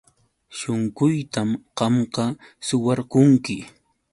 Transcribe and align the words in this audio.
Shunquytam 0.57 1.49
qamqa 1.77 2.25
suwarqunki. 2.67 3.57